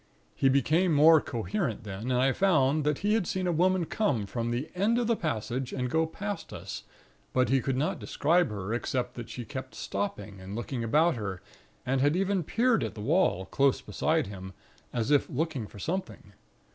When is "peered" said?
12.41-12.83